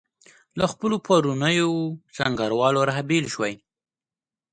[0.59, 1.71] له خپلو پرونیو
[2.17, 3.53] سنګروالو رابېل شوي.